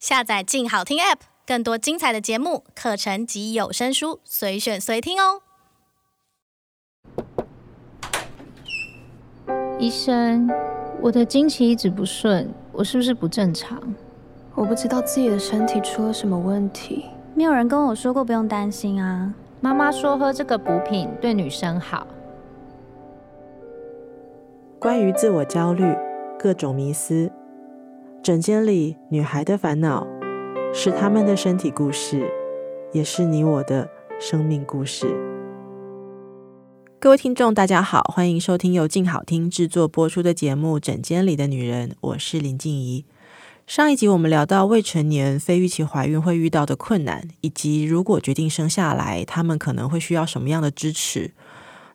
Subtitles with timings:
[0.00, 5.42] 下载“静好听 ”App，更多精彩的节目、课程及有声书，随选随听哦。
[9.78, 10.48] 医生，
[11.02, 13.78] 我的经期一直不顺，我是不是不正常？
[14.54, 17.04] 我不知道自己的身体出了什么问题。
[17.34, 19.34] 没有人跟我说过不用担心啊。
[19.60, 22.06] 妈妈说喝这个补品对女生好。
[24.78, 25.94] 关于自我焦虑，
[26.38, 27.30] 各种迷思。
[28.22, 30.06] 枕间里女孩的烦恼，
[30.74, 32.30] 是她们的身体故事，
[32.92, 33.88] 也是你我的
[34.20, 35.06] 生命故事。
[36.98, 43.06] 各位听众，大家好，欢迎收听由静好听制作播出的节目《枕间里的女人》，我是林静怡。
[43.66, 51.32] 上一集我们聊到未成年非预期怀孕会遇到的困难，以及如果决定生下来，他们可能会需要什么样的支持。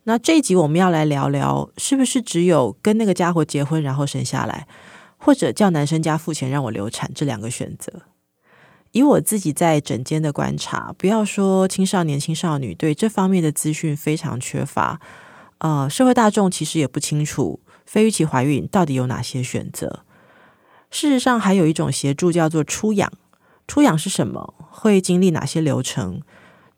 [0.06, 4.68] 那这一集我们要来聊聊，是不是只有跟那个家伙结婚，然后生下来？
[5.26, 7.92] 或者叫男生家付钱让我流产，这两个选择，
[8.92, 15.02] 以我自己在诊间的观察，不要说青少年、青少女，对这方面的资讯非常缺乏。
[15.58, 20.04] 呃，社会大众其实也不清楚非预期怀孕到底有哪些选择。
[20.92, 23.12] 事实上，还有一种协助叫做初养。
[23.68, 24.54] 初养是什么？
[24.70, 26.22] 会经历哪些流程？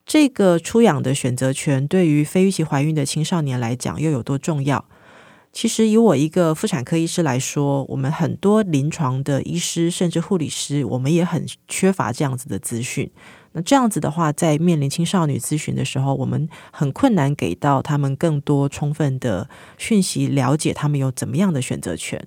[0.05, 4.85] 这个初养的选择权对于非预期怀孕的青少年来讲又有多重要？
[5.59, 13.09] 其实，以我一个妇产科医师来说，我们很多临床的医师甚至护理师，我们也很缺乏这样子的资讯。
[13.53, 22.23] 那这样子的话，在面临青少女咨询的时候，我们很困难给到他们更多充分的讯息，了解他们有怎么样的选择权。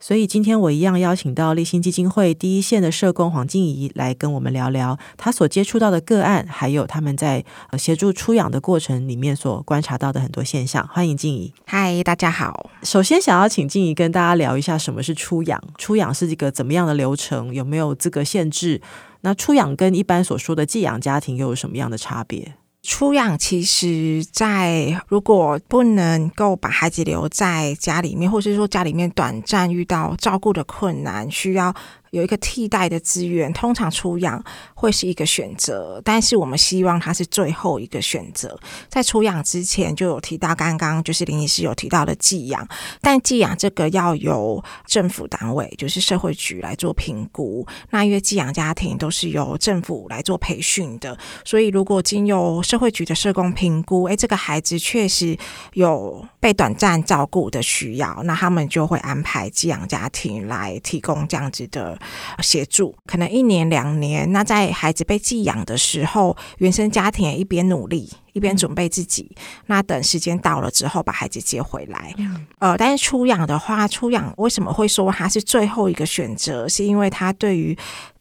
[0.00, 7.44] 所以今天我一样邀请到立新基金会第一线的社工黄静怡来跟我们聊聊她所接触到的个案，还有他们在
[7.76, 10.86] 协助出养的过程里面所观察到的很多现象。
[10.86, 11.52] 欢迎静怡。
[11.66, 12.70] 嗨，大家好。
[12.84, 18.80] 首先想要请静怡跟大家聊一下什么是出养，出养是一个怎么样的流程，有没有资格限制？
[19.22, 22.54] 那出养跟一般所说的寄养家庭又有什么样的差别？
[22.82, 31.74] 出养其实，在如果不能够把孩子留在家里面，或是说家里面短暂遇到照顾的困难，需要。
[32.10, 34.42] 有一个替代的资源，通常出养
[34.74, 38.58] 会是一个选择，但是我们希望它是最后一个选择。
[38.88, 42.66] 在出养之前就有提到，刚刚就是林医师有提到的寄养，
[43.00, 47.66] 但寄养这个要由政府单位，就是社会局来做评估。
[47.90, 55.36] 那因为寄养家庭都是由政府来做培训的，所以如果经由社会局的社工评估，诶，这个孩子确实
[55.74, 61.97] 有被短暂照顾的需要，那他们就会安排寄养家庭来提供这样子的。
[62.40, 69.30] 协助可能一年两年，那在孩子被寄养的时候，原生家庭也一边努力一边准备自己，
[69.66, 72.14] 那等时间到了之后把孩子接回来。
[72.58, 76.68] 呃，但是出养的话，出养为什么会说它是最后一个选择？
[76.68, 77.76] 是因为它对于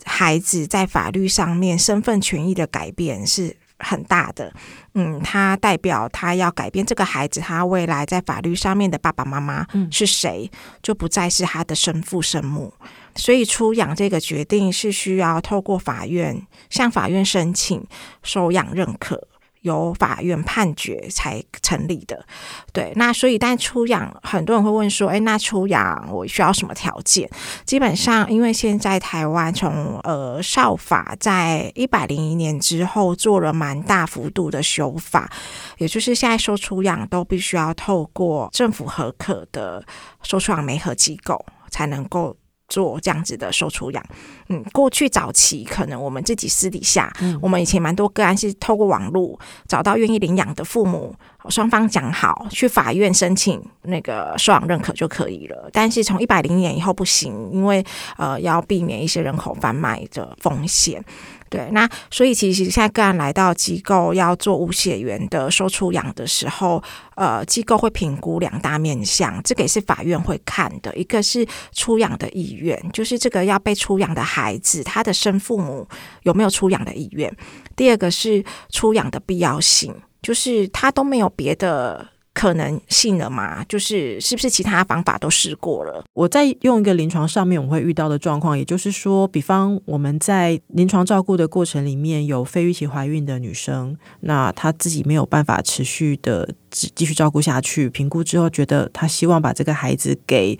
[0.05, 4.51] 孩子在法律上面身份权益的改变是很大的。
[4.99, 10.49] 嗯，他代表他要改变这个孩子，他未来在法律上面的爸爸妈妈是谁，
[10.81, 12.73] 就不再是他的生父生母。
[13.15, 16.41] 所以出养这个决定是需要透过法院
[16.71, 17.85] 向法院申请
[18.23, 19.27] 收养认可，
[19.67, 22.25] 由法院判决才成立的。
[22.73, 27.29] 对，那所以但出养很多人会问说，诶，那出养我需要什么条件？
[27.65, 35.29] 基本上，因为现在台湾从呃少法在一百零一年之后做了蛮大幅度的修法，
[35.77, 39.85] 也就是现在说出养都必须要透过政府核可的
[40.23, 42.35] 收初养媒合机构才能够。
[42.67, 44.03] 做这样子的收储养，
[44.49, 51.15] 嗯，过去早期可能我们自己私底下，嗯，我们以前蛮多个案是透过网络找到愿意领养的父母，
[51.49, 55.69] 双方讲好去法院申请那个收养认可就可以了。
[55.71, 57.83] 但是从一百零年以后不行，因为
[58.17, 61.03] 呃要避免一些人口贩卖的风险。
[61.49, 66.83] 对，那所以其实现在个案来到机构要做无血缘的收出养的时候，
[67.15, 70.95] 呃，机构会评估两大面向，这个也是法院会看的。
[70.95, 75.87] 一个是出养的意愿，就是这个要被出养的孩子，他的生父母
[76.23, 77.31] 有没有出养的意愿；
[77.75, 82.07] 第二个是出养的必要性，就是他都没有别的。
[82.37, 83.63] 可能性了嘛？
[83.63, 86.03] 就是是不是其他方法都试过了？
[86.13, 100.59] 我在用一个临床上面我会遇到的状况，也就是说，比方我们在临床照顾的过程里面有非预期怀孕的女生，那她自己没有办法持续的继续照顾下去，评估之后觉得她希望把这个孩子给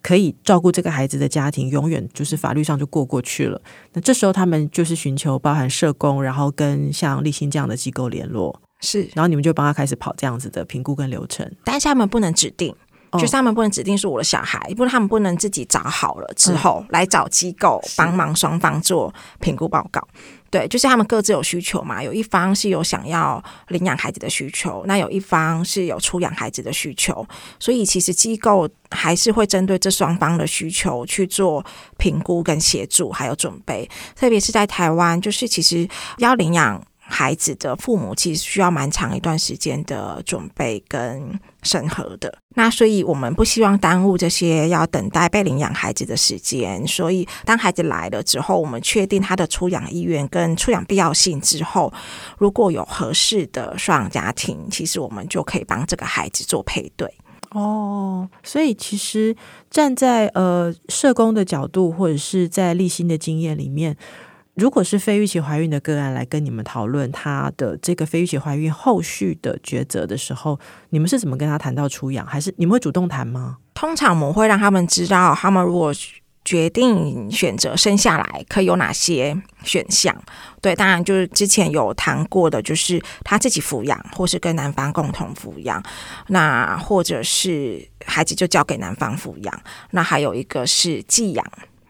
[0.00, 3.60] 可以照顾这个孩子的家庭，永远就是法律上就过过去了。
[3.94, 8.62] 那这时候他们就是寻求包含社工，然后跟像立新这样的机构联络。
[8.86, 12.72] 是，然后你们就帮他开始跑这样子的评估跟流程，但是他们不能指定，
[13.10, 20.00] 哦、就是他们不能指定是我的小孩，不然他们不能自己找好了之后、嗯、来找机构帮忙双方做评估报告。
[20.48, 27.26] 对，就是他们各自有需求嘛，有一方是有想要领养孩子的需求，那有一方是有出养孩子的需求，
[27.58, 31.66] 所以其实机构还是会针对这双方的需求去做
[31.98, 33.90] 评估跟协助，还有准备。
[34.14, 35.86] 特别是在台湾，就是其实
[36.18, 36.80] 要领养。
[37.08, 46.84] 孩子的父母其实需要蛮长一段时间的准备跟审核的，那所以我们不希望耽误这些要等待被领养孩子的时间。
[46.86, 51.92] 所以当孩子来了之后，我们确定他的出养意愿跟出养必要性之后，
[52.38, 57.08] 如果有合适的收养家庭，其实我们就可以帮这个孩子做配对。
[57.50, 59.34] 哦，所以其实
[59.70, 63.96] 站在呃社工的角度，或者是在立新的经验里面。
[64.56, 70.58] 如果是非预期怀孕的个案来跟你们讨论他的这个非预期怀孕后续的抉择的时候，
[70.88, 72.26] 你们是怎么跟他谈到出养？
[72.26, 73.58] 还是你们会主动谈吗？
[73.74, 75.92] 通常我们会让他们知道，他们如果
[76.42, 80.16] 决定选择生下来，可以有哪些选项。
[80.62, 85.82] 对，当然就是之前有谈过的，就是他自己抚养，或是跟男方共同抚养，
[86.28, 89.62] 那或者是孩子就交给男方抚养。
[89.90, 91.44] 那还有一个是寄养，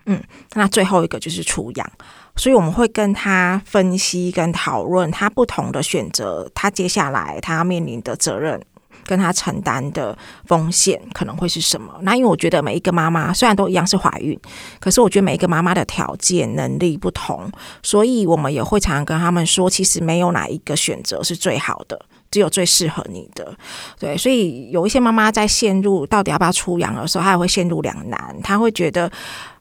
[0.06, 0.20] 嗯，
[0.54, 1.92] 那最后一个就是出养。
[2.36, 8.60] 所以我们会跟他分析跟讨论他不同的选择，他接下来他要面临的责任
[9.04, 10.16] 跟他承担的
[10.46, 11.94] 风险可能会是什么。
[12.02, 14.38] 那因为我觉得每一个妈妈虽然都一样是怀孕，
[14.80, 17.50] 可是我觉得每一个妈妈的条件能力不同，
[17.82, 21.98] 所以我们也会常常跟他们说，其实没有哪一个选择是最好的，
[22.30, 23.56] 只有最适合你的。
[23.98, 29.10] 对，所以有一些妈妈在陷入到底要不要出养的时候，她也会陷入两难，她会觉得。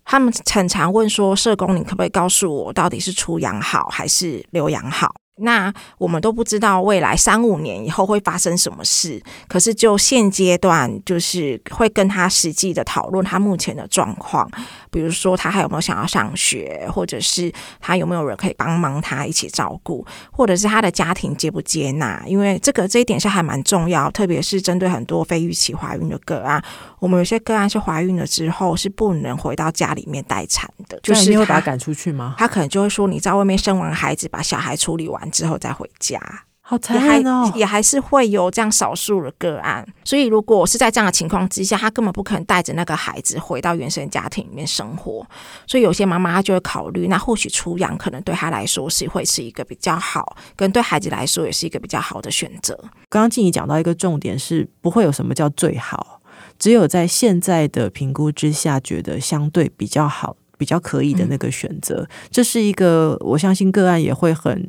[0.05, 14.49] 他们常常问说：“社工，你可不可以告诉我，到底是出洋好还是留洋好？”那我们都不知道未来三五年以后会发生什么事，可是就现阶段，就是会跟他实际的讨论他目前的状况，
[14.89, 17.51] 比如说他还有没有想要上学，或者是
[17.81, 26.63] 他有没有人可以帮忙他一起照顾，或者是他的家庭接不接纳，因为这个这一点是还蛮重要，特别是针对很多非预期怀孕的个案，
[26.99, 32.35] 我们有些个案是怀孕了之后是不能回到家里面待产的，就是你会把他赶出去吗？
[32.37, 35.24] 他可能就会说，你在外面生完孩子，把小孩处理完。
[35.31, 36.19] 之后再回家，
[36.61, 37.51] 好残忍哦！
[37.55, 45.23] 也还是会有这样少数的个案，所以如果是在这样的情况之下，他根本不可能带着那个孩子回到原生家庭里面生活，
[45.67, 52.75] 所以有些妈妈她就会考虑，那或许出养可能对她来说是会是一个比较好，跟对孩子来说也是一个比较好的选择。
[53.09, 56.19] 刚刚静怡讲到一个重点是，不会有什么叫最好，
[56.57, 64.67] 只有在现在的评估之下，觉得相对比较好、比较可以的那个选择，嗯、这是一个我相信个案也会很。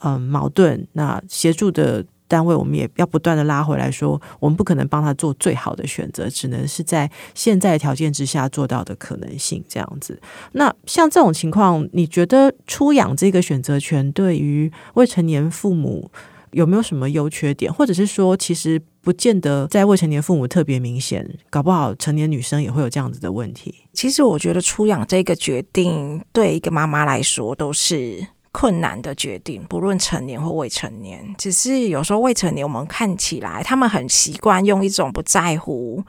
[0.00, 0.86] 嗯，矛盾。
[0.92, 10.20] 那协助的单位，我们也要不断的拉回来说，我们不可能帮他做最好的选择，只能是在现在条件之下做到的可能性这样子。
[10.52, 16.10] 那像这种情况，你觉得出养这个选择权对于未成年父母
[16.50, 17.72] 有没有什么优缺点？
[17.72, 23.74] 或者是说，其实不见得在未成年父母特别明显，搞不好成年女生也会有这样子的问题。
[23.94, 28.26] 其实我觉得出养这个决定对一个妈妈来说都是。
[28.52, 36.02] 困难的决定，不论成年或未成年，只是有时候未成年，我们看起来他们很习惯用一种不在乎、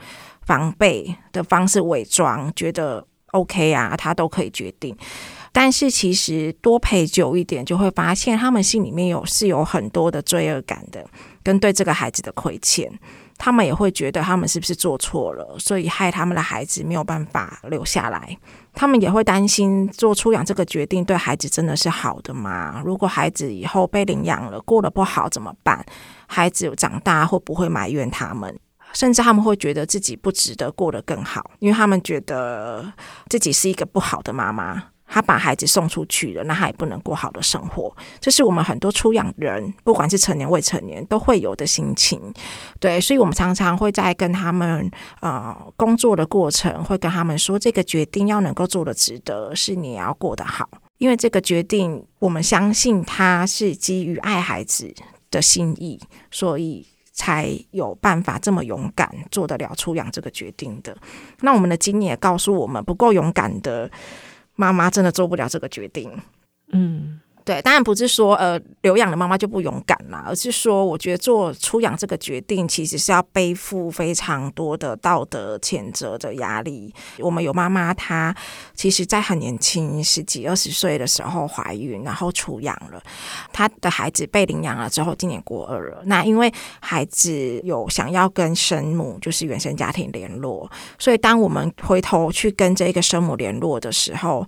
[0.45, 4.95] 防备的方式伪装，觉得 OK 啊，他都可以决定。
[5.51, 11.05] 但是其实多陪久一点，就会发现他们心里面有是有很多的罪恶感的，
[11.43, 12.91] 跟对这个孩子的亏欠。
[13.39, 18.37] 他们也会觉得他们是不是做错了，所以害他们的孩子没有办法留下来。
[18.73, 22.81] 他们也会担心做出养这个决定对孩子真的是好的吗？
[22.85, 25.83] 如果孩子以后被领养了，过得不好怎么办？
[26.27, 28.59] 孩子长大会不会埋怨他们？
[28.91, 32.91] 甚至他们会觉得自己不值得过得更好，因为他们觉得
[33.29, 34.83] 自己是一个不好的妈妈。
[35.11, 37.91] 他把孩子送出去了，那他也不能过好的生活。
[38.19, 42.21] 这是我们很多出养人，不管是成年未成年，都会有的心情。
[42.79, 44.89] 对，所以我们常常会在跟他们
[45.21, 50.69] 呃工作的过程，会跟他们说，这个决定要能够做得值得，是你要过得好。
[50.99, 54.93] 因为这个决定，我们相信他是基于爱孩子
[55.31, 55.99] 的心意，
[56.29, 60.95] 所以才有办法这么勇敢做得了出养这个决定的。
[61.41, 63.89] 那我们的经验也告诉我们，不够勇敢的。
[64.59, 66.11] 妈妈真的做不了这个决定，
[66.73, 76.93] 嗯，对，当然不是说呃留养的妈妈就不勇敢啦，而是说我觉得做出养这个决定，其实是要背负非常多的道德谴责的压力。
[77.17, 78.35] 我们有妈妈，她
[78.75, 83.01] 其实在很年轻，十几二十岁的时候怀孕，然后出养了，
[83.51, 86.03] 她的孩子被领养了之后，今年过二了。
[86.05, 94.47] 那因为孩子有想要跟生母，就是原生家庭联络，所以当我们回头去跟这个生母联络的时候。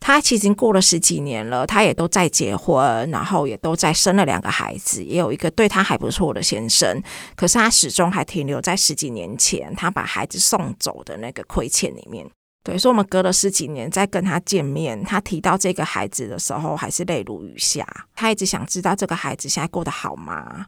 [0.00, 7.00] 他其实已经过了十几年了，他也都在结婚，然后也都在生了两个孩子，也有一个对他还不错的先生。
[7.36, 12.26] 可是他始终还停留在十几年前他把孩子送走的那个亏欠里面。
[12.62, 17.86] 对，所以我们隔了十几年再跟他见面，他提到这个孩子的时候，还是泪如雨下。
[18.14, 20.66] 他一直想知道这个孩子现在过得好吗？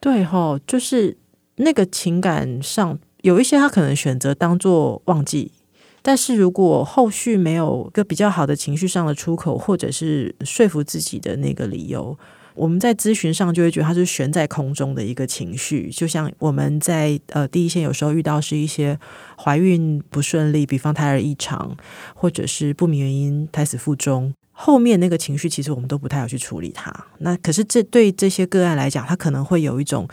[0.00, 1.16] 对齁，就是
[1.56, 5.52] 那个情感上有一些，他可能选择当做忘记。
[6.06, 12.14] 但是如果后续没有一个比较好的情绪上的出口，或者是说服自己的那个理由，
[12.54, 15.88] 我们在咨询上就会觉得它是悬在空中的一个情绪。
[15.88, 18.98] 就像我们在呃第一线有时候遇到是一些
[19.42, 21.74] 怀孕不顺利，比方胎儿异常，
[22.14, 26.92] 或者是不明原因胎死腹中，后面那个情绪其实我们都不太要去处理它。
[27.20, 30.06] 那可是这对这些个案来讲，他可能会有一种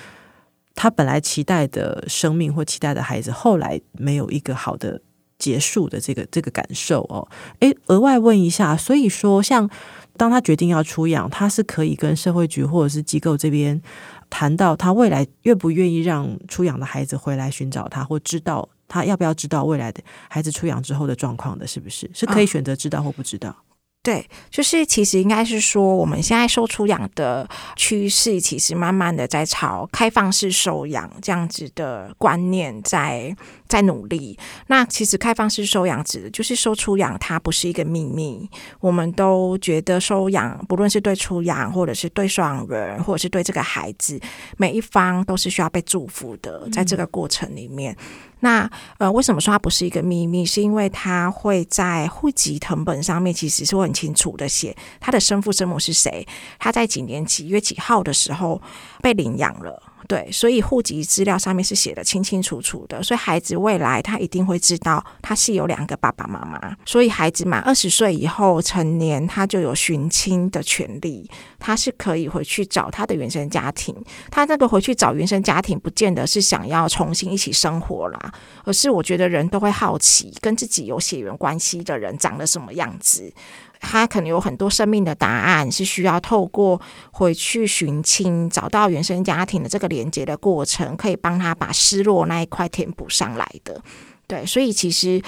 [0.73, 5.01] 他本来期待的生命或期待的孩子，后来没有一个好的。
[5.41, 7.27] 结束的这个这个感受哦，
[7.61, 9.67] 诶，额外问一下，所以说，像
[10.15, 13.81] 当他决定要出养，他是可以跟社会局或者是机构这边
[14.29, 22.07] 谈到他未来愿不愿意让出养的孩子回来寻找他，或知道他要不要知道未来的孩子出养之后的状况的，是不是？
[22.13, 23.49] 是可以选择知道或不知道。
[23.49, 23.55] 哦
[24.03, 33.35] 对，就是其实应该是说，我们现在收出养的趋势，其实慢慢的在朝开放式收养这样子的观念在
[33.67, 34.35] 在努力。
[34.65, 38.49] 那其实开放式收养指的就是收出养，它不是一个秘密。
[38.79, 44.19] 我们都觉得收养，不论是对出养，或者是对收养人，或者是对这个孩子，
[44.57, 47.95] 每一方都是需要被祝福的，在这个过程里面。
[47.99, 48.69] 嗯那
[48.99, 50.45] 呃，为什么说它不是一个秘密？
[50.45, 56.27] 是因为它会在户籍成本上面，其实是会很清楚的写他的生父生母是谁，
[56.59, 58.61] 他在几年几月几号的时候
[59.01, 59.81] 被领养了。
[60.11, 66.75] 对，所以户籍资料上面是写的清清楚楚的，所以孩子未来他一定会知道他是有两个爸爸妈妈。
[66.85, 73.95] 所以孩子满二十岁以后成年，他就有寻亲的权利，他是可以回去找他的原生家庭。
[74.29, 78.33] 他那个回去找原生家庭，不见得是想要重新一起生活啦，
[78.65, 83.31] 而是我觉得人都会好奇，跟自己有血缘关系的人长得什么样子。
[83.81, 86.79] 他可能有很多生命的答案，是需要透过
[87.11, 93.81] 回去寻亲，找到原生家庭的这个连接的过程，可以帮他把失落那一块填补上来的。
[94.27, 95.21] 对，所以其实，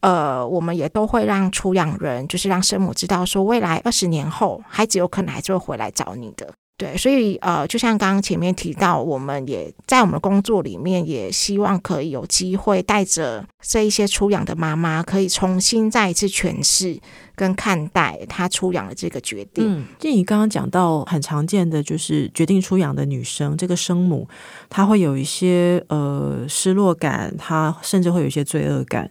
[0.00, 6.52] 呃，我们也都会让出养人，就是让生母知道，说未来二十年后，孩子有可能还是会回来找你的。
[6.80, 16.98] 对，所以呃，就像刚刚前面提到，我们也在我们的工作里面，也希望可以有机会带着这一些出养的妈妈，可以重新再一次诠释
[17.34, 19.62] 跟看待她出养的这个决定。
[19.82, 24.26] 嗯，就你刚刚讲到很常见的，就是决定出养的女生，这个生母
[24.70, 29.10] 她会有一些呃失落感，她甚至会有一些罪恶感。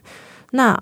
[0.50, 0.76] 那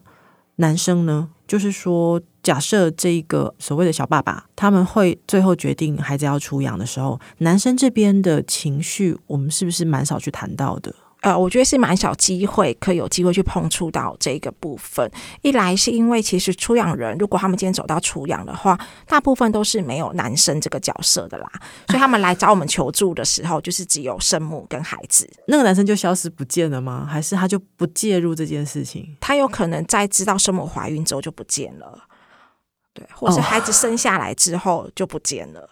[0.56, 1.28] 男生呢？
[1.46, 10.94] 就是说，假设这个所谓的小爸爸，他们会最后决定孩子要出养的时候，男生这边的情绪，我们是不是蛮少去谈到的？
[11.20, 15.06] 呃，我觉得是蛮小机会，可以有机会去碰触到这个部分。
[15.42, 21.52] 一来是因为其实出养人，如果他们今天走到出养的话，大部分都是没有男生这个角色的啦，
[21.88, 25.28] 所以他们来找我们求助的时候，就是只有生母跟孩子。
[25.48, 27.06] 那个男生就消失不见了吗？
[27.06, 29.14] 还是他就不介入这件事情？
[29.20, 32.04] 他有可能在知道生母怀孕之后就不见了，
[32.98, 35.70] 对，或是孩子生下来之后就不见了。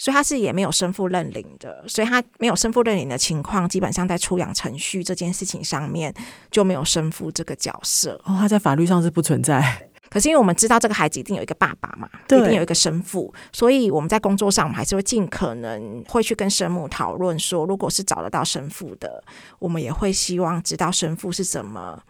[0.00, 6.14] 所以他是也没有生父认领的，所以他没有生父认领的情况，基本上在出养程序这件事情上面
[6.52, 8.12] 就没有生父这个角色。
[8.24, 9.88] 哦，他在法律上是不存在。
[10.08, 19.22] 可是因为我们知道这个孩子一定有一个爸爸嘛，对，一定有一个生父，所以我们在工作上，我们还是会尽可能会去跟生母讨论说，如果是找得到生父的，
[19.58, 22.00] 我们也会希望知道生父是怎么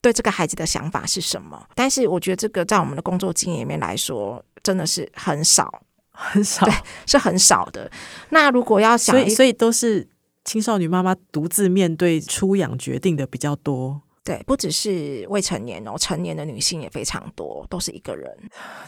[0.00, 1.66] 对这个孩子的想法是什么。
[1.74, 5.82] 但是我觉得这个在我们的工作经验里面来说，真的是很少。
[6.20, 6.74] 很少，对，
[7.06, 7.88] 是很少的。
[8.30, 10.04] 那如果要想，所以所以都是
[10.44, 14.02] 青少年妈妈独自面对出养决定的比较多。
[14.24, 18.28] 对，不只是未成年哦，成年的女性也非常多，都是一个人。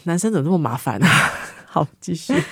[0.03, 1.07] 男生怎么那么麻烦啊？
[1.65, 2.33] 好，继续。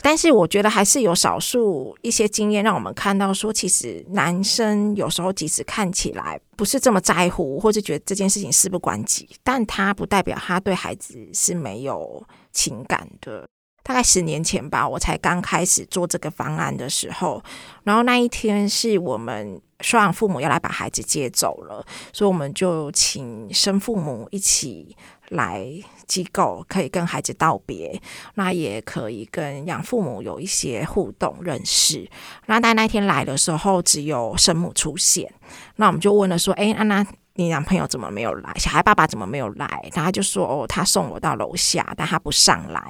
[0.00, 13.46] 但是我觉得还是有少数一些经验让我们看到说，其实男生有时候即使看起来不是这么在乎，或者觉得这件事情事不关己，但他不代表他对孩子是没有情感的。
[13.82, 17.42] 大概十年前吧，我才刚开始做这个方案的时候，
[17.84, 24.94] 然后那一天是我们收养父母要来把孩子接走了，所以我们就请生父母一起
[25.30, 25.66] 来
[26.06, 28.00] 机构，可以跟孩子道别，
[28.34, 32.08] 那也可以跟养父母有一些互动认识。
[32.46, 35.32] 那但那天来的时候，只有生母出现，
[35.76, 37.06] 那我们就问了说：“哎，安娜。”
[37.38, 38.52] 你男朋友怎么没有来？
[38.56, 39.64] 小孩爸爸怎么没有来？
[39.94, 42.82] 然后他就说：“哦，他送我到楼下，但他不上来。”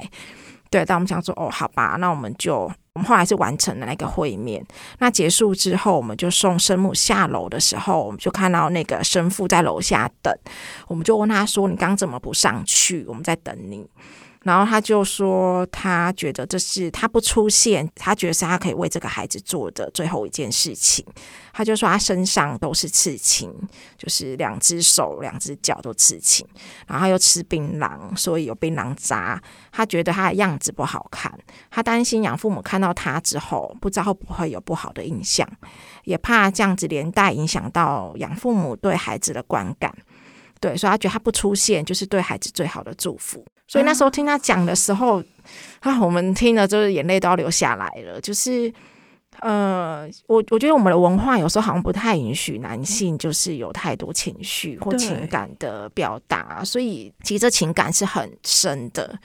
[0.70, 4.64] 对，但我们想说：“哦，好吧，那我们就我们后来是完成了那个会面。
[4.98, 10.34] 那结束之后，我们就送生母下楼的时候，我们就看到那个生父在楼下等。
[10.86, 13.04] 我们就问他说：‘你刚怎么不上去？
[13.06, 13.88] 我们在等你。’
[14.44, 21.04] 然后他就说，他觉得这是他不出现，他觉得是他可以为这个孩子做的最后一件事情。
[21.52, 23.52] 他就说他身上都是刺青，
[23.96, 26.46] 就是两只手、两只脚都刺青，
[26.86, 29.42] 然后又吃槟榔，所以有槟榔渣。
[29.72, 31.36] 他觉得他的样子不好看，
[31.68, 35.48] 他担心养父母看到他之后，不知道会不会有不好的印象，
[36.04, 39.92] 也怕这样子连带影响到养父母对孩子的观感。
[40.60, 43.44] 对，所以他觉得他不出现就是对孩子最好的祝福。
[43.68, 45.22] 所以那时候听他讲的时候，
[45.80, 48.20] 啊，我们听了就是眼泪都要流下来了。
[48.20, 48.72] 就是，
[49.40, 59.16] 呃，我我觉得我们的文化有时候好像不太允许男性就是有太多情绪或情感的表达，所以其实这情感是很深的。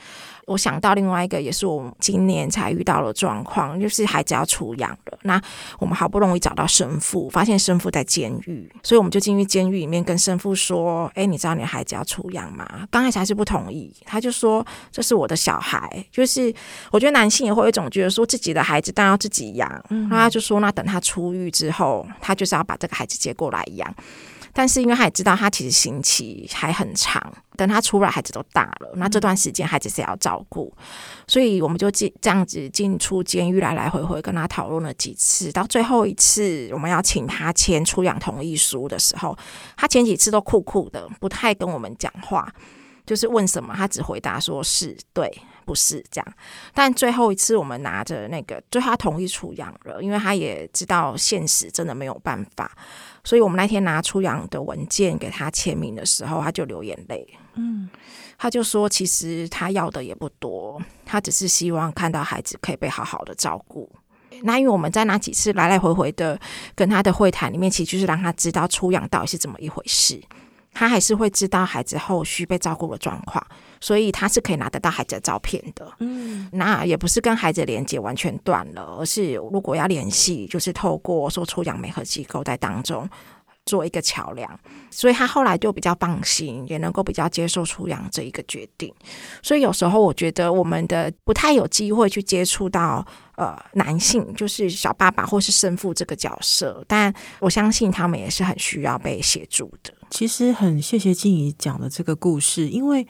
[0.45, 5.17] 我想到另外一个，也是我们今年才遇到的状况，就是孩子要出养了。
[5.23, 5.41] 那
[5.79, 16.53] 我们好不容易找到生父，发现生父在监狱，所以我们就进去监狱里面跟生父说：“哎，你知道你孩子要出养吗？”刚开始还是不同意，他就说：“这是我的小孩。”就是
[16.91, 23.93] 我觉得男性也会有一种觉得说自己的孩子当然要自己养，然后他就说：“那等他出狱之后，他就是要把这个孩子接过来养。”
[24.53, 27.19] 但是因为他也知道他其实刑期还很长，
[27.57, 30.71] 等他出来孩子都大了，那这段时间孩子谁要照顾？
[31.27, 39.35] 所以我们就进这样子进出监狱来来回回跟他讨论了几次，到最后一次我们要请他签出养同意书的时候，
[39.75, 42.47] 他前几次都酷酷的，不太跟我们讲话，
[43.05, 46.33] 就是问什么他只回答说是对，不是这样。
[46.75, 52.71] 但最后一次我们拿着那个，最后他同意出养了，因为他也知道现实真的没有办法。
[53.23, 57.25] 所以我们那天拿出养的文件给他签名的时候，他就流眼泪。
[57.55, 57.89] 嗯，
[58.37, 63.89] 他就说，其实他要的也不多，他只是希望看到孩子可以被好好的照顾。
[64.41, 66.37] 那因为我们在那几次来来回回的
[66.75, 70.21] 跟他的会谈里面，其实就是让他知道出养到底是怎么一回事。
[70.73, 73.45] 他还是会知道孩子后续被照顾的状况，
[73.79, 75.91] 所以他是可以拿得到孩子的照片的。
[75.99, 83.07] 嗯，那也不是跟孩子连接完全断了，而是如果要联系，就是透过说出养媒和机构在当中
[83.65, 84.59] 做一个桥梁，
[84.89, 88.93] 所以他后来就比较放心，也能够比较接受出养这一个决定。
[89.41, 99.93] 所以有时候我觉得我们的不太有机会去接触到呃男性，就是小爸爸或是生父这个角色，但我相信他们也是很需要被协助的。
[100.09, 103.07] 其实很谢谢静怡讲的这个故事，因为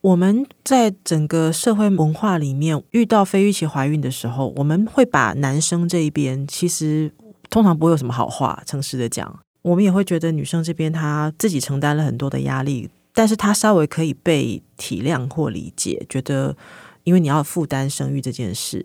[0.00, 7.12] 我们在整个社会文化里面遇到非预期怀孕的时候，我们会把男生这一边其实
[7.50, 16.56] 通常不会有什么好话，诚实的讲，我们也会觉得女生这边她自己承担了很多的压力，但是她稍微可以被体谅或理解，觉得
[17.04, 18.84] 因为你要负担生育这件事，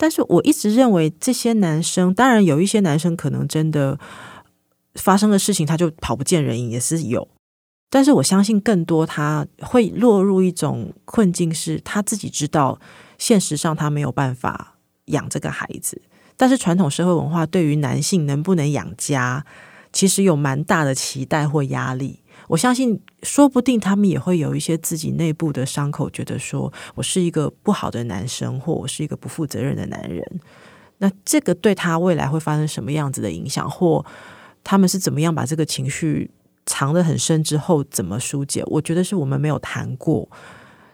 [0.00, 4.00] 但是我一直认为这些男生，当然有一些男生可能真的。
[4.96, 7.28] 发生的事情，他就跑不见人影，也是有。
[7.88, 12.80] 但是我相信更多他会落入一种困境，是他自己知道
[13.16, 16.02] 现实上他没有办法养这个孩子。
[16.36, 19.46] 但是传统社会文化对于男性能不能养家，
[19.92, 22.19] 其实有蛮大的期待或压力。
[22.50, 30.40] 我相信，说不定他们也会有一些自己内部的伤口，觉得说我是一个不好的男生，或我是一个不负责任的男人。
[30.98, 34.04] 那这个对他未来会发生什么样子的影响，或？
[34.64, 36.28] 他们是怎么样把这个情绪
[36.66, 38.64] 藏得很深之后怎么疏解？
[38.66, 40.28] 我觉得是我们没有谈过。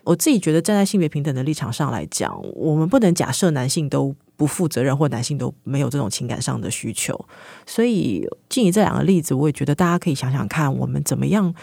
[0.05, 7.19] 我自己觉得站在性别平等的立场上来讲，我们不能假设男性都不负责任，或男性都没有这种情感上的需求。
[7.67, 11.55] 所以，基于这两个例子，我也觉得大家可以想想看，我们怎么样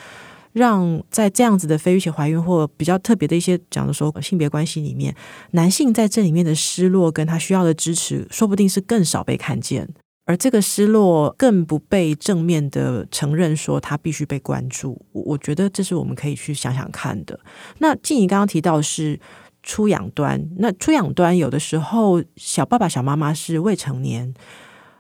[0.52, 5.16] 让在这样子的非预期怀孕或比较特别的一些讲的说性别关系里面，
[5.52, 9.88] 男性在这里面的失落跟他需要的支持，说不定是更少被看见。
[10.26, 15.06] 而这个失落更不被正面的承认，说他必须被关注。
[15.12, 17.38] 我觉得这是我们可以去想想看的。
[17.80, 19.20] 那静怡刚刚提到的是
[19.64, 24.34] 出养端，那出养端有的时候小爸爸、小妈妈是未成年，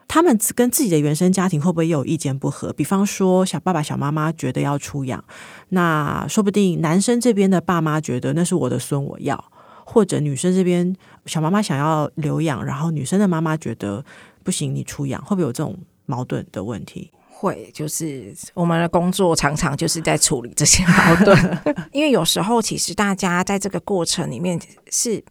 [0.08, 2.74] 他们跟自己的原生家庭会不会有意见不合？
[2.74, 5.24] 比方说小爸爸、小妈妈觉得要出养，
[5.70, 9.52] 那说不定男生这边的爸妈觉得那是我的孙，我要。
[9.86, 10.96] 或者女生这边
[11.26, 14.04] 小妈妈想要留养，然后女生的妈妈觉得
[14.42, 17.12] 不行，你出养，会不会有这种矛盾的问题？
[17.44, 25.24] 会，就是我们的工作常常就是在处理这些矛盾， 因为有时候其实大家在这个过程里面是。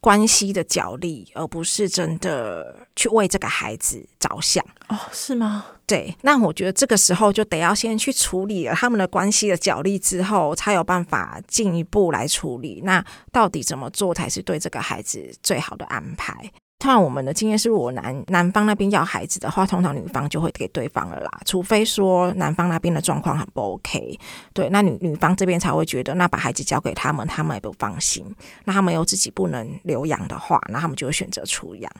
[0.00, 5.66] 关系的角力，而不是真的去为这个孩子着想哦，是吗？
[5.84, 12.82] 对，那我觉得这个时候就得要先去处理了他们的关系的角力之后，才有办法进一步来处理。
[12.84, 16.52] 那到底怎么做才是对这个孩子最好的安排？
[16.78, 21.30] 通常我们的经验是，如果男男方那边要孩子的话，通常女方就会给对方了啦。
[21.46, 24.18] 除非说男方那边的状况很不 OK，
[24.52, 28.24] 对，那女女方这边才会觉得，那把孩子交给他们，他们也不放心。
[28.64, 31.90] 那他们又自己不能留养的话，那他们就会选择出养。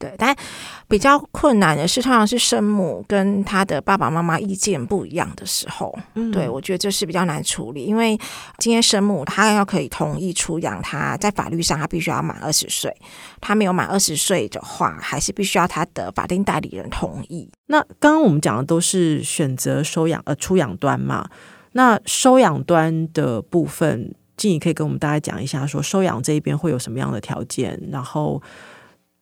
[0.00, 0.34] 对，但
[0.88, 7.84] 比较困难的是，通常是生母跟他的爸爸妈妈意见不一样的时候，嗯、对，我觉得这是比较难处理。
[7.84, 8.18] 因为
[8.56, 12.90] 今天生母他要可以同意出养，他在法律上他必须要满二十岁，
[13.42, 17.46] 他没有满二十岁的话，还是必须要他的法定代理人同意。
[17.66, 21.28] 那刚刚我们讲的都是选择收养呃出养端嘛，
[21.72, 28.42] 那收养端的部分，静怡可以跟我们大家讲一下，说收养这一边会有什么样的条件，然后。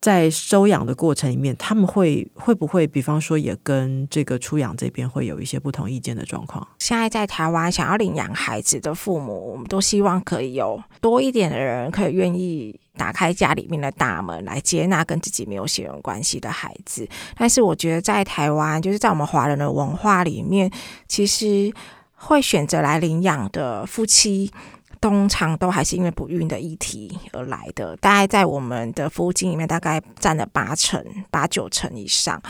[0.00, 6.66] 在收养的过程里面，他们会会不会，比方说，也跟这个出养这边会有一些不同意见的状况？
[6.78, 17.08] 现在在台湾想要领养孩子的父母，我们都希望可以有多一点的人可以愿意打开家里面的大门来接纳跟自己没有血缘关系的孩子。
[17.36, 20.70] 但是，我觉得在台湾，就是在我们华人的文化里面，
[21.08, 21.72] 其实
[22.14, 24.52] 会选择来领养的夫妻。
[25.00, 32.40] 通常都还是因为不孕的议题而来的，大概在我们的服务经里面，大概占了八成、八九成以上，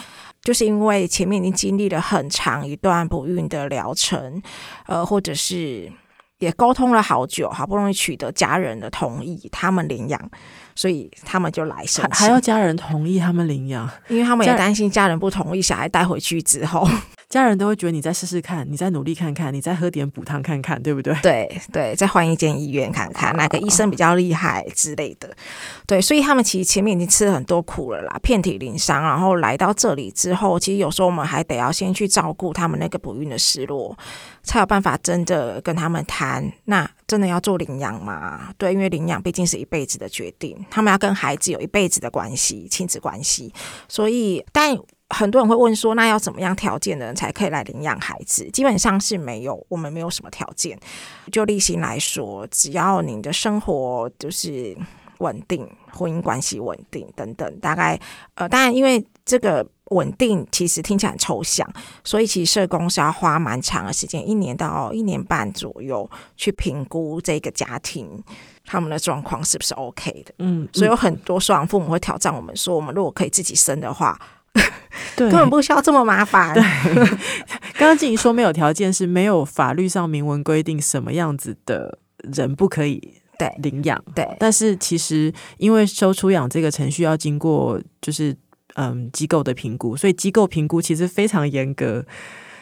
[0.42, 4.42] 就是因为前面已经经历了很长一段不孕的疗程，
[4.86, 5.90] 呃，或者是
[6.38, 10.30] 也沟通了好久，好不容易取得家人的同意，他们领养，
[10.74, 16.88] 所以他们就来生，还要家人同意他们领养，因为他们也担心家人不同意，小孩带回去之后。
[17.28, 21.14] 家人都会觉得你再试试看，你再努力看看，你再喝点补汤看看，对不对？
[21.20, 25.28] 对对，再换一间医院看看，哪个医生比较厉害之类的。
[25.86, 29.02] 对，所以他们其实前面已经吃了很多苦了啦，遍体鳞伤。
[29.02, 33.94] 然后来到这里之后，其实有时候我们还得要先去照顾他们那个不孕的失落，
[34.42, 36.50] 才有办法真的跟他们谈。
[36.64, 38.54] 那真的要做领养吗？
[38.56, 43.52] 对，因为领养毕竟是一辈子的决定，他们要跟孩子有一辈子的关系，亲子关系。
[43.86, 44.78] 所以，但。
[45.10, 48.48] 很多人会问说，那要怎么样条件的人才可以来领养孩子？
[48.50, 50.78] 基本上是没有，我们没有什么条件。
[51.32, 54.76] 就例行来说，只要你的生活就是
[55.18, 57.98] 稳定，婚姻关系稳定等等，大概
[58.34, 61.66] 呃，当然因为这个稳定其实听起来很抽象，
[62.04, 68.22] 所以其实社工是要花蛮长的时间，一年到一年半左右去评估这个家庭
[68.66, 70.34] 他们的状况是不是 OK 的。
[70.40, 74.20] 嗯，嗯，所以有很多收养父母会挑战我们说，我们如果可以自己生的话。
[75.16, 76.54] 对，根本不需要这么麻烦。
[76.54, 76.62] 对，
[77.78, 81.98] 刚刚静怡说没有条件，是没有法律上明文规定什么样子的
[82.32, 84.02] 人不可以对领养。
[84.14, 88.36] 对，但是其实因为收出养这个程序要经过就是
[88.74, 92.04] 嗯机构的评估，所以机构评估其实非常严格。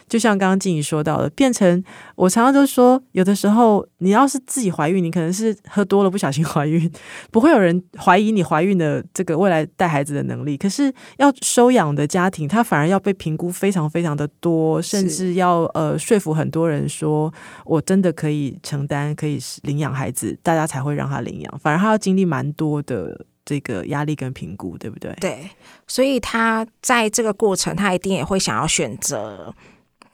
[0.08, 1.82] 就像刚刚静怡说到的，变成
[2.14, 6.90] 我常常都说，有的时候你要是自己怀孕，你可能是喝多了不小心 怀孕，
[7.30, 10.56] 不会有人怀疑你怀孕的这个未来带孩子的能力。
[10.56, 17.32] 可是要收养的家庭，他反而要被评估非常非常的多，甚至要呃说服很多人说
[17.64, 21.58] 我真的可以承担，可以领养孩子，大家才会让他领养。
[21.58, 25.12] 反而他要经历蛮多的这个压力跟评估，对不对？
[25.20, 25.50] 对，
[25.88, 29.54] 所以他在这个过程，他一定也会想要选择。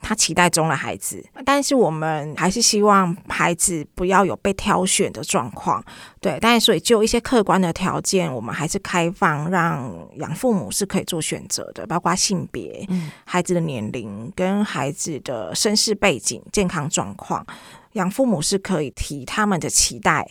[0.03, 5.83] 他期待中的孩子，但是我们还是希望孩子不要有被挑选的状况，
[6.19, 6.37] 对。
[6.41, 12.87] 但是所以就一些客观的条件，我们还是开放让养父母是可以做选择的，包括性别、
[13.25, 17.45] 孩子的年龄跟孩子的身世背景、健康状况。
[17.93, 20.27] 养父母是可以提他们的期待，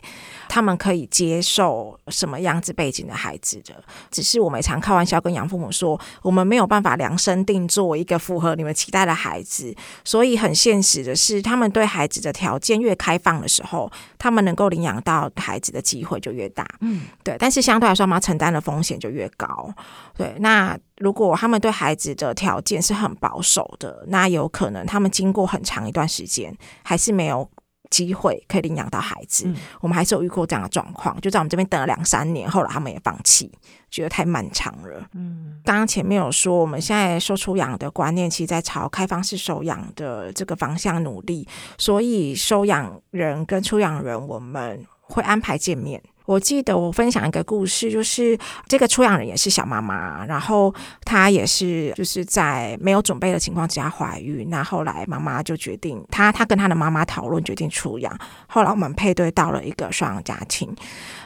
[0.48, 3.74] 他们可以接受什么样子背景的孩子的。
[4.10, 9.74] 只是我们常开玩笑跟养父母说，我们没有办法量身定做一个符合你们期待的孩子。
[10.04, 16.66] 所以很现实的是，他们对孩子的条件越开放的时候，他们能够领养到孩子的机会就越大。
[16.80, 17.36] 嗯，对。
[17.38, 19.72] 但是相对来说，妈妈承担的风险就越高。
[20.16, 27.48] 对，那如果他们对孩子的条件是很保守的，那有可能他们经过很长一段时间还是没有。
[27.92, 33.52] 机会可以领养到孩子，嗯，我们还是有遇过这样的状况，就在我们这边等了两三年，后来他们也放弃，
[33.90, 35.06] 觉得太漫长了。
[35.12, 46.02] 嗯，刚刚前面有说，我们现在收出养的观念，其实在朝开放式收养的这个方向努力，所以收养人跟出养人，我们会安排见面。
[46.24, 50.72] 我记得我分享一个故事，就是这个出养人也是小妈妈，然后
[51.04, 60.74] 她也是就是在没有准备的情况之下怀孕，那后来妈妈就决定，她她跟她的妈妈讨论决定出养，后来我们配对到了一个双养家庭，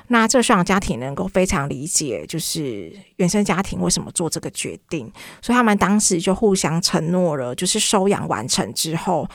[0.09, 9.29] 那这双养家庭能够非常理解，就是原生家庭为什么做这个决定，所以他们当时就互相承诺了，就是收养完成之后，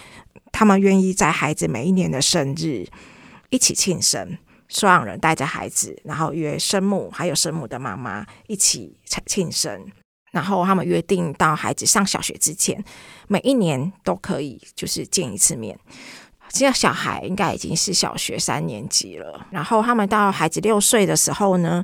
[0.51, 2.87] 他们愿意在孩子每一年的生日
[3.51, 4.37] 一起庆生。
[4.71, 9.85] 收养人带着孩子，然后约生母还有生母的妈妈一起庆生，
[10.31, 12.81] 然后他们约定到孩子上小学之前，
[13.27, 15.77] 每一年都可以就是见一次面。
[16.49, 21.83] 现在小孩应该已经是小学三年级了，然后他们到孩子六岁的时候呢，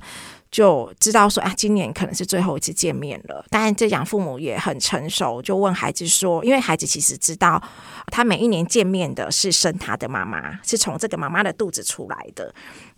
[0.52, 3.46] 就知道说啊，今年可能是最后一次见面了。
[3.50, 7.62] 但这养父母也很成熟，就问孩子说，因为孩子其实知道，
[8.08, 12.54] 他每一年见面的是生他的妈妈，是从这个妈妈的肚子出来的。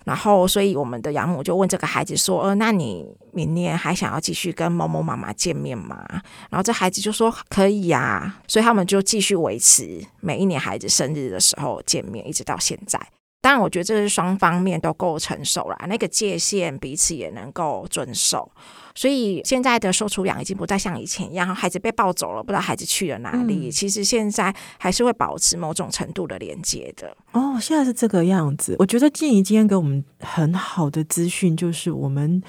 [0.05, 6.03] 然后，所以我们的养母就问这个孩子说：“呃，那你明年还想要继续跟某某妈妈见面吗？”
[6.49, 12.99] 然后这孩子就说：“可以呀。”所以他们就继续维持每一年孩子生日的时候见面，一直到现在。
[13.41, 18.51] 当然，我觉得这是双方面都够成熟了，那个界限彼此也能够遵守。
[18.93, 23.69] 所以现在的收出养已经不再像以前一样，孩子被抱走了，不知道孩子去了哪里。
[23.69, 27.15] 嗯、其实现在还是会保持某种程度的连接的。
[27.31, 28.75] 哦，现在是这个样子。
[28.79, 32.43] 我觉得静怡今天给我们很好的资讯，就是我们。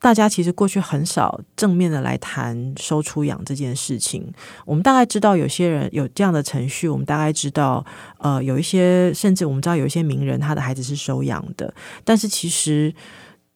[0.00, 4.32] 大家其实过去很少正面的来谈收出养这件事情。
[4.64, 7.84] 我们大概知道有些人有这样的程序，我们大概知道，
[8.18, 12.92] 呃，有一些甚至我们知道有一些名人他的孩子是收养的，但是其实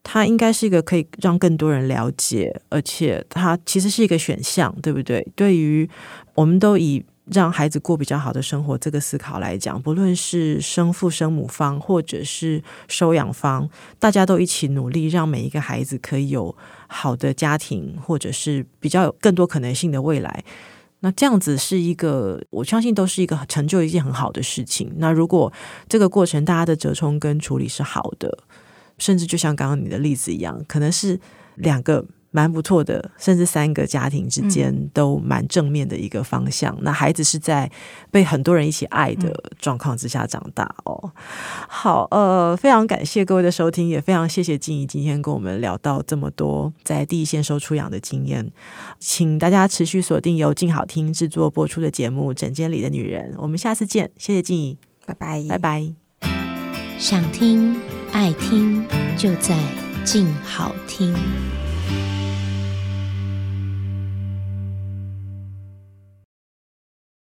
[0.02, 5.26] 他应该是一个可以让更多人了解，而且他其实是一个选项，对不对？
[5.34, 5.88] 对于
[6.34, 7.04] 我们都以。
[7.32, 16.54] 让孩子过比较好的生活，这个思考来讲，不论是生父生母方，或者是收养方，大家都一起努力，让每一个孩子可以有
[16.86, 20.44] 好的家庭，或者是比较有更多可能性的未来。
[21.00, 24.92] 那这样子是一个，我相信都是一个成就一件很好的事情。
[24.98, 25.52] 那如果
[25.88, 28.38] 这个过程大家的折冲跟处理是好的，
[28.98, 31.18] 甚至就像刚刚你的例子一样，可能是
[31.56, 32.04] 两个。
[32.34, 36.74] 蛮不错的，甚至三个家庭之间都蛮正面的一个方向。
[36.74, 37.70] 嗯、那孩子是在
[38.10, 41.12] 被很多人一起爱的状况之下长大哦。
[41.68, 48.50] 好，呃，非常感谢各位的收听，也非常谢谢静怡今天跟我们聊到这么多在第一线收出养的经验。
[48.98, 54.10] 请大家持续锁定由静好听制作播出的节目《枕间里的女人》，我们下次见。
[54.18, 55.92] 谢谢静怡，拜拜，拜拜。
[56.98, 57.76] 想听
[58.10, 58.84] 爱听，
[59.16, 59.56] 就在
[60.04, 61.14] 静好听。